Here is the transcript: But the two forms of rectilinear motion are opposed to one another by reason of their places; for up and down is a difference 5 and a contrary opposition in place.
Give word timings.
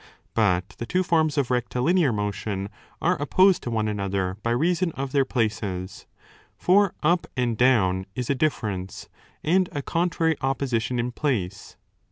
But 0.33 0.69
the 0.79 0.87
two 0.87 1.03
forms 1.03 1.37
of 1.37 1.51
rectilinear 1.51 2.11
motion 2.11 2.69
are 3.03 3.21
opposed 3.21 3.61
to 3.61 3.69
one 3.69 3.87
another 3.87 4.35
by 4.41 4.49
reason 4.49 4.91
of 4.93 5.11
their 5.11 5.25
places; 5.25 6.07
for 6.57 6.95
up 7.03 7.27
and 7.37 7.55
down 7.55 8.07
is 8.15 8.27
a 8.27 8.33
difference 8.33 9.09
5 9.45 9.53
and 9.55 9.69
a 9.73 9.83
contrary 9.83 10.37
opposition 10.41 10.97
in 10.97 11.11
place. 11.11 11.77